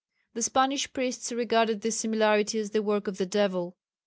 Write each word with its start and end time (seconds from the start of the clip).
The 0.33 0.41
Spanish 0.41 0.91
priests 0.93 1.31
regarded 1.31 1.81
this 1.81 1.99
similarity 1.99 2.57
as 2.57 2.71
the 2.71 2.81
work 2.81 3.05
of 3.07 3.19
the 3.19 3.25
devil. 3.27 3.77